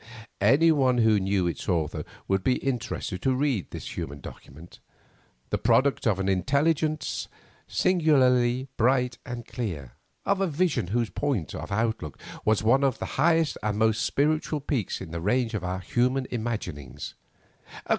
Anyone 0.41 0.97
who 0.97 1.19
knew 1.19 1.45
its 1.45 1.69
author 1.69 2.03
would 2.27 2.43
be 2.43 2.55
interested 2.55 3.21
to 3.21 3.35
read 3.35 3.69
this 3.69 3.95
human 3.95 4.19
document, 4.19 4.79
the 5.51 5.59
product 5.59 6.07
of 6.07 6.19
an 6.19 6.27
intelligence 6.27 7.27
singularly 7.67 8.67
bright 8.77 9.19
and 9.27 9.45
clear; 9.45 9.91
of 10.25 10.41
a 10.41 10.47
vision 10.47 10.87
whose 10.87 11.11
point 11.11 11.53
of 11.53 11.71
outlook 11.71 12.17
was 12.43 12.63
one 12.63 12.83
of 12.83 12.97
the 12.97 13.05
highest 13.21 13.59
and 13.61 13.77
most 13.77 14.03
spiritual 14.03 14.59
peaks 14.59 15.01
in 15.01 15.11
the 15.11 15.21
range 15.21 15.53
of 15.53 15.63
our 15.63 15.81
human 15.81 16.25
imaginings. 16.31 17.13